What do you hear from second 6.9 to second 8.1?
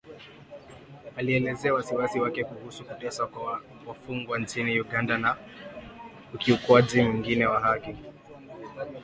mwingine wa haki